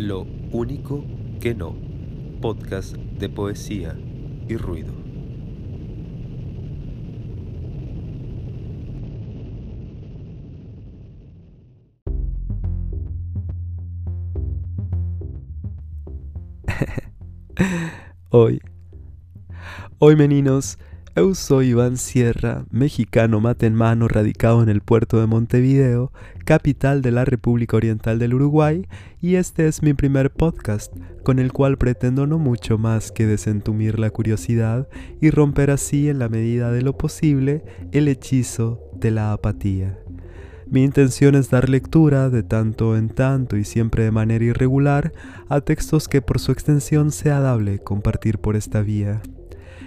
Lo 0.00 0.26
único 0.50 1.04
que 1.42 1.54
no. 1.54 1.76
Podcast 2.40 2.96
de 2.96 3.28
poesía 3.28 3.94
y 4.48 4.56
ruido. 4.56 4.94
Hoy, 18.30 18.62
hoy 19.98 20.16
meninos, 20.16 20.78
eu 21.16 21.34
soy 21.34 21.70
Iván 21.70 21.96
Sierra, 21.96 22.64
mexicano 22.70 23.40
mate 23.40 23.66
en 23.66 23.74
mano 23.74 24.06
radicado 24.06 24.62
en 24.62 24.68
el 24.68 24.80
puerto 24.80 25.20
de 25.20 25.26
Montevideo, 25.26 26.12
capital 26.44 27.02
de 27.02 27.10
la 27.10 27.24
República 27.24 27.76
Oriental 27.76 28.18
del 28.18 28.34
Uruguay, 28.34 28.86
y 29.20 29.34
este 29.34 29.66
es 29.66 29.82
mi 29.82 29.92
primer 29.92 30.30
podcast, 30.30 30.94
con 31.24 31.40
el 31.40 31.52
cual 31.52 31.78
pretendo 31.78 32.26
no 32.26 32.38
mucho 32.38 32.78
más 32.78 33.10
que 33.10 33.26
desentumir 33.26 33.98
la 33.98 34.10
curiosidad 34.10 34.88
y 35.20 35.30
romper 35.30 35.72
así 35.72 36.08
en 36.08 36.20
la 36.20 36.28
medida 36.28 36.70
de 36.70 36.82
lo 36.82 36.96
posible 36.96 37.64
el 37.90 38.06
hechizo 38.06 38.80
de 38.94 39.10
la 39.10 39.32
apatía. 39.32 39.98
Mi 40.68 40.84
intención 40.84 41.34
es 41.34 41.50
dar 41.50 41.68
lectura 41.68 42.30
de 42.30 42.44
tanto 42.44 42.96
en 42.96 43.08
tanto 43.08 43.56
y 43.56 43.64
siempre 43.64 44.04
de 44.04 44.12
manera 44.12 44.44
irregular 44.44 45.12
a 45.48 45.60
textos 45.60 46.06
que 46.06 46.22
por 46.22 46.38
su 46.38 46.52
extensión 46.52 47.10
sea 47.10 47.40
dable 47.40 47.80
compartir 47.80 48.38
por 48.38 48.54
esta 48.54 48.80
vía. 48.80 49.20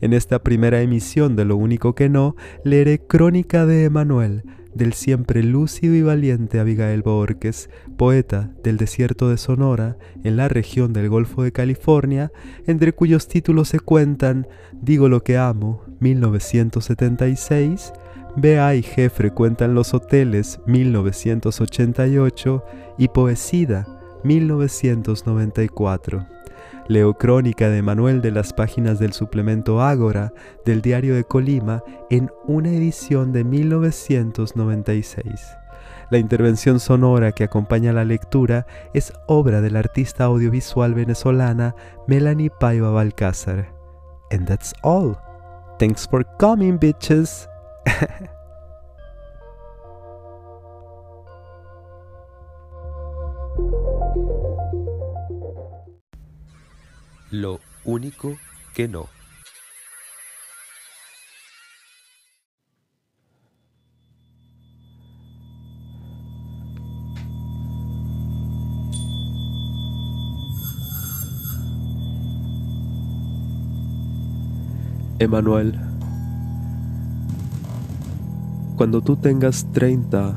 En 0.00 0.12
esta 0.12 0.42
primera 0.42 0.82
emisión 0.82 1.36
de 1.36 1.44
Lo 1.44 1.56
único 1.56 1.94
que 1.94 2.08
no, 2.08 2.34
leeré 2.64 2.98
Crónica 2.98 3.66
de 3.66 3.84
Emanuel, 3.84 4.42
del 4.74 4.92
siempre 4.92 5.42
lúcido 5.42 5.94
y 5.94 6.02
valiente 6.02 6.60
Abigail 6.60 7.02
Borges, 7.02 7.70
poeta 7.96 8.52
del 8.62 8.76
desierto 8.76 9.30
de 9.30 9.38
Sonora, 9.38 9.96
en 10.22 10.36
la 10.36 10.48
región 10.48 10.92
del 10.92 11.08
Golfo 11.08 11.42
de 11.42 11.52
California, 11.52 12.30
entre 12.66 12.92
cuyos 12.92 13.26
títulos 13.26 13.68
se 13.68 13.80
cuentan 13.80 14.46
Digo 14.72 15.08
lo 15.08 15.22
que 15.22 15.38
amo, 15.38 15.82
1976, 16.00 17.94
BA 18.36 18.74
y 18.74 18.82
G 18.82 19.08
frecuentan 19.08 19.74
los 19.74 19.94
hoteles 19.94 20.60
1988 20.66 22.62
y 22.98 23.08
Poesida 23.08 23.86
1994. 24.24 26.26
Leo 26.88 27.14
Crónica 27.14 27.68
de 27.68 27.82
Manuel 27.82 28.20
de 28.20 28.30
las 28.30 28.52
páginas 28.52 28.98
del 28.98 29.12
suplemento 29.12 29.82
Ágora 29.82 30.32
del 30.64 30.82
Diario 30.82 31.14
de 31.14 31.24
Colima 31.24 31.82
en 32.10 32.30
una 32.46 32.70
edición 32.70 33.32
de 33.32 33.44
1996. 33.44 35.24
La 36.10 36.18
intervención 36.18 36.78
sonora 36.78 37.32
que 37.32 37.44
acompaña 37.44 37.92
la 37.92 38.04
lectura 38.04 38.66
es 38.94 39.12
obra 39.26 39.60
de 39.60 39.70
la 39.70 39.80
artista 39.80 40.24
audiovisual 40.24 40.94
venezolana 40.94 41.74
Melanie 42.06 42.50
Paiva 42.50 42.90
Balcázar. 42.90 43.74
And 44.30 44.46
that's 44.46 44.72
all. 44.82 45.16
Thanks 45.78 46.06
for 46.08 46.24
coming, 46.38 46.78
bitches. 46.78 47.48
Lo 57.30 57.58
único 57.84 58.36
que 58.72 58.86
no. 58.86 59.06
Emanuel, 75.18 75.74
cuando 78.76 79.00
tú 79.00 79.16
tengas 79.16 79.66
30 79.72 80.36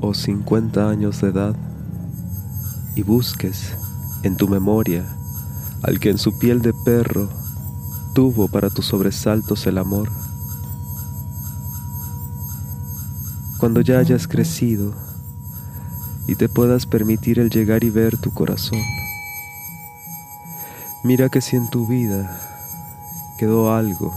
o 0.00 0.14
50 0.14 0.90
años 0.90 1.20
de 1.20 1.28
edad 1.28 1.54
y 2.96 3.02
busques 3.02 3.76
en 4.24 4.36
tu 4.36 4.48
memoria 4.48 5.04
al 5.84 6.00
que 6.00 6.08
en 6.08 6.16
su 6.16 6.32
piel 6.38 6.62
de 6.62 6.72
perro 6.72 7.28
tuvo 8.14 8.48
para 8.48 8.70
tus 8.70 8.86
sobresaltos 8.86 9.66
el 9.66 9.76
amor. 9.76 10.10
Cuando 13.58 13.82
ya 13.82 13.98
hayas 13.98 14.26
crecido 14.26 14.94
y 16.26 16.36
te 16.36 16.48
puedas 16.48 16.86
permitir 16.86 17.38
el 17.38 17.50
llegar 17.50 17.84
y 17.84 17.90
ver 17.90 18.16
tu 18.16 18.32
corazón. 18.32 18.80
Mira 21.02 21.28
que 21.28 21.42
si 21.42 21.56
en 21.56 21.68
tu 21.68 21.86
vida 21.86 22.40
quedó 23.36 23.74
algo 23.74 24.14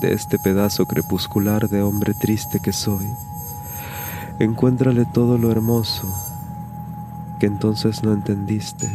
de 0.00 0.12
este 0.12 0.38
pedazo 0.38 0.86
crepuscular 0.86 1.68
de 1.68 1.82
hombre 1.82 2.14
triste 2.14 2.60
que 2.60 2.72
soy, 2.72 3.04
encuéntrale 4.38 5.06
todo 5.06 5.38
lo 5.38 5.50
hermoso 5.50 6.06
que 7.40 7.46
entonces 7.46 8.04
no 8.04 8.12
entendiste 8.12 8.88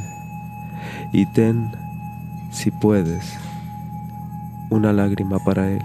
y 1.12 1.26
ten 1.26 1.85
si 2.56 2.72
puedes, 2.72 3.38
una 4.70 4.94
lágrima 4.94 5.40
para 5.40 5.70
Él. 5.70 5.84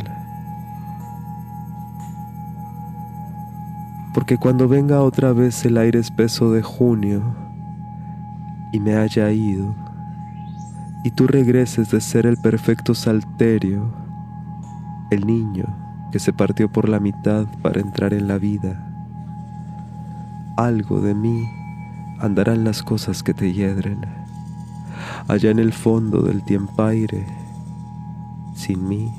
Porque 4.14 4.38
cuando 4.38 4.68
venga 4.68 5.02
otra 5.02 5.32
vez 5.32 5.64
el 5.64 5.76
aire 5.76 5.98
espeso 5.98 6.52
de 6.52 6.62
junio 6.62 7.22
y 8.72 8.80
me 8.80 8.96
haya 8.96 9.30
ido, 9.30 9.74
y 11.02 11.10
tú 11.10 11.26
regreses 11.26 11.90
de 11.90 12.00
ser 12.00 12.26
el 12.26 12.36
perfecto 12.36 12.94
salterio, 12.94 13.92
el 15.10 15.26
niño 15.26 15.64
que 16.12 16.18
se 16.18 16.32
partió 16.32 16.70
por 16.70 16.88
la 16.88 17.00
mitad 17.00 17.46
para 17.62 17.80
entrar 17.80 18.14
en 18.14 18.28
la 18.28 18.38
vida, 18.38 18.86
algo 20.56 21.00
de 21.00 21.14
mí 21.14 21.48
andarán 22.20 22.64
las 22.64 22.82
cosas 22.82 23.22
que 23.22 23.34
te 23.34 23.52
hiedren 23.52 24.29
allá 25.28 25.50
en 25.50 25.58
el 25.58 25.72
fondo 25.72 26.22
del 26.22 26.42
tiempaire, 26.44 27.26
sin 28.54 28.88
mí, 28.88 29.12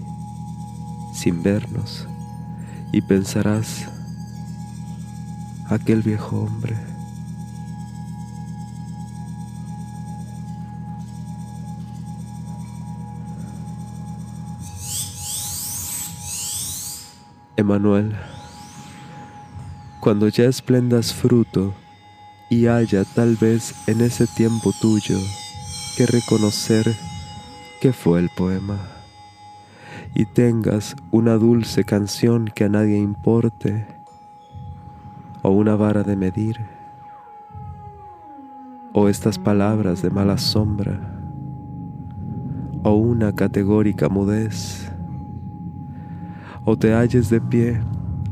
sin 1.13 1.41
vernos, 1.41 2.07
y 2.91 3.01
pensarás, 3.01 3.87
aquel 5.69 6.01
viejo 6.01 6.41
hombre. 6.41 6.75
Emanuel, 17.57 18.15
cuando 19.99 20.27
ya 20.27 20.45
esplendas 20.45 21.13
fruto 21.13 21.73
y 22.49 22.67
haya 22.67 23.05
tal 23.05 23.35
vez 23.35 23.75
en 23.87 24.01
ese 24.01 24.25
tiempo 24.25 24.73
tuyo 24.81 25.19
que 25.95 26.05
reconocer 26.05 26.95
que 27.81 27.93
fue 27.93 28.19
el 28.19 28.29
poema. 28.29 28.77
Y 30.13 30.25
tengas 30.25 30.95
una 31.11 31.35
dulce 31.35 31.83
canción 31.83 32.45
que 32.53 32.65
a 32.65 32.69
nadie 32.69 32.97
importe 32.97 33.87
o 35.41 35.49
una 35.49 35.75
vara 35.75 36.03
de 36.03 36.15
medir 36.15 36.59
o 38.93 39.07
estas 39.07 39.39
palabras 39.39 40.01
de 40.01 40.09
mala 40.09 40.37
sombra 40.37 40.99
o 42.83 42.93
una 42.93 43.33
categórica 43.33 44.09
mudez 44.09 44.91
o 46.65 46.77
te 46.77 46.93
halles 46.93 47.29
de 47.29 47.39
pie 47.39 47.81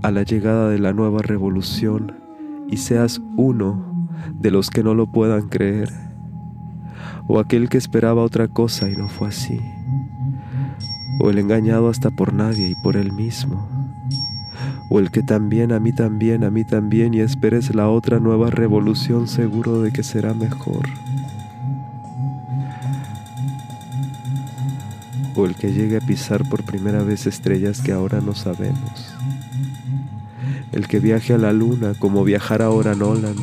a 0.02 0.12
la 0.12 0.24
llegada 0.24 0.70
de 0.70 0.80
la 0.80 0.94
nueva 0.94 1.22
revolución 1.22 2.20
y 2.68 2.78
seas 2.78 3.22
uno 3.38 4.08
de 4.34 4.52
los 4.52 4.70
que 4.70 4.84
no 4.84 4.94
lo 4.94 5.08
puedan 5.08 5.48
creer 5.48 6.09
o 7.32 7.38
aquel 7.38 7.70
que 7.70 7.78
esperaba 7.78 8.24
otra 8.24 8.48
cosa 8.48 8.90
y 8.90 8.96
no 8.96 9.08
fue 9.08 9.28
así, 9.28 9.62
o 11.20 11.30
el 11.30 11.38
engañado 11.38 11.88
hasta 11.88 12.10
por 12.10 12.34
nadie 12.34 12.70
y 12.70 12.76
por 12.76 12.98
él 12.98 13.14
mismo, 13.14 13.70
o 14.90 14.98
el 14.98 15.12
que 15.12 15.22
también, 15.22 15.72
a 15.72 15.80
mí 15.80 15.94
también, 15.94 16.44
a 16.44 16.50
mí 16.50 16.64
también, 16.64 17.14
y 17.14 17.20
esperes 17.20 17.76
la 17.76 17.88
otra 17.88 18.20
nueva 18.20 18.50
revolución 18.50 19.28
seguro 19.28 19.84
de 19.84 19.92
que 19.92 20.02
será 20.02 20.34
mejor, 20.34 20.90
o 25.36 25.46
el 25.46 25.54
que 25.54 25.72
llegue 25.72 25.98
a 25.98 26.02
pisar 26.02 26.50
por 26.50 26.64
primera 26.64 27.04
vez 27.04 27.28
estrellas 27.28 27.82
que 27.82 27.92
ahora 27.92 28.22
no 28.22 28.34
sabemos, 28.34 29.14
el 30.72 30.88
que 30.88 31.00
viaje 31.00 31.36
a 31.36 31.38
la 31.38 31.54
luna 31.54 31.94
como 32.00 32.24
viajar 32.24 32.64
ahora 32.64 32.96
Noland, 32.96 33.40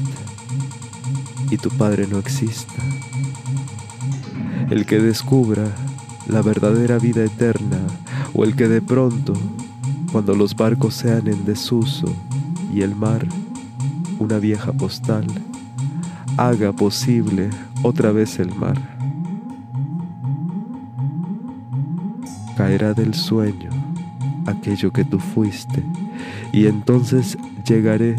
y 1.52 1.58
tu 1.58 1.70
padre 1.70 2.08
no 2.08 2.18
exista 2.18 2.82
el 4.70 4.86
que 4.86 4.98
descubra 4.98 5.66
la 6.26 6.42
verdadera 6.42 6.98
vida 6.98 7.24
eterna 7.24 7.78
o 8.34 8.44
el 8.44 8.56
que 8.56 8.68
de 8.68 8.82
pronto, 8.82 9.32
cuando 10.12 10.34
los 10.34 10.56
barcos 10.56 10.94
sean 10.94 11.28
en 11.28 11.44
desuso 11.44 12.06
y 12.72 12.82
el 12.82 12.96
mar 12.96 13.26
una 14.18 14.38
vieja 14.38 14.72
postal, 14.72 15.26
haga 16.36 16.72
posible 16.72 17.50
otra 17.82 18.12
vez 18.12 18.38
el 18.38 18.54
mar. 18.54 18.76
Caerá 22.56 22.94
del 22.94 23.14
sueño 23.14 23.70
aquello 24.46 24.92
que 24.92 25.04
tú 25.04 25.18
fuiste, 25.18 25.82
y 26.52 26.66
entonces 26.66 27.36
llegaré, 27.66 28.16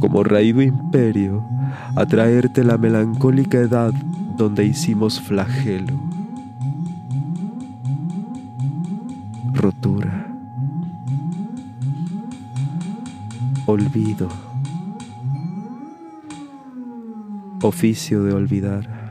como 0.00 0.22
raído 0.24 0.62
imperio, 0.62 1.44
a 1.94 2.06
traerte 2.06 2.64
la 2.64 2.78
melancólica 2.78 3.58
edad 3.58 3.92
donde 4.36 4.64
hicimos 4.64 5.20
flagelo. 5.20 5.94
Rotura. 9.54 10.26
Olvido. 13.66 14.28
Oficio 17.62 18.22
de 18.22 18.32
olvidar. 18.34 19.08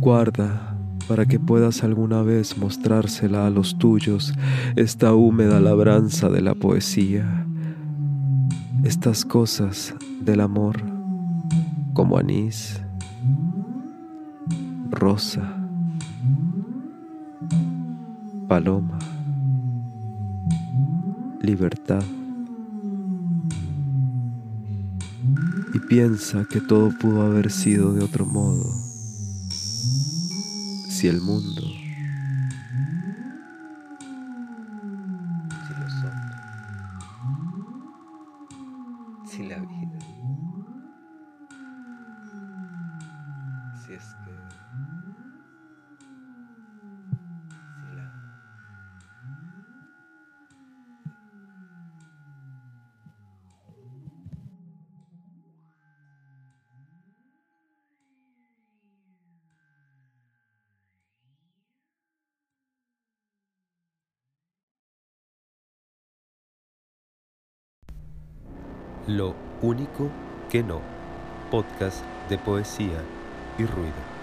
Guarda 0.00 0.75
para 1.08 1.26
que 1.26 1.38
puedas 1.38 1.84
alguna 1.84 2.22
vez 2.22 2.58
mostrársela 2.58 3.46
a 3.46 3.50
los 3.50 3.78
tuyos 3.78 4.34
esta 4.74 5.14
húmeda 5.14 5.60
labranza 5.60 6.28
de 6.28 6.40
la 6.40 6.54
poesía, 6.54 7.46
estas 8.84 9.24
cosas 9.24 9.94
del 10.20 10.40
amor 10.40 10.80
como 11.94 12.18
anís, 12.18 12.80
rosa, 14.90 15.56
paloma, 18.48 18.98
libertad. 21.40 22.02
Y 25.74 25.78
piensa 25.78 26.46
que 26.48 26.60
todo 26.60 26.90
pudo 26.98 27.22
haber 27.22 27.50
sido 27.50 27.92
de 27.92 28.02
otro 28.02 28.24
modo 28.24 28.85
si 30.96 31.08
el 31.08 31.20
mundo, 31.20 31.60
si 35.66 35.74
los 35.78 35.92
hombres, 36.04 36.40
si 39.26 39.42
la 39.46 39.58
vida, 39.58 39.98
si 43.84 43.92
es 43.92 44.06
que, 44.24 44.45
Lo 69.06 69.36
único 69.62 70.10
que 70.50 70.64
no. 70.64 70.80
Podcast 71.48 72.04
de 72.28 72.38
poesía 72.38 73.04
y 73.56 73.64
ruido. 73.64 74.15